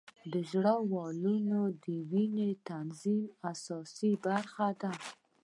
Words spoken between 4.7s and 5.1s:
ده.